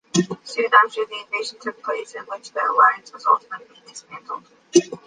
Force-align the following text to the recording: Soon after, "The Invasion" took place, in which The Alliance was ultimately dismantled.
Soon 0.41 0.65
after, 0.83 1.05
"The 1.05 1.19
Invasion" 1.27 1.59
took 1.59 1.83
place, 1.83 2.15
in 2.15 2.23
which 2.23 2.49
The 2.51 2.63
Alliance 2.65 3.13
was 3.13 3.23
ultimately 3.27 3.79
dismantled. 3.87 4.47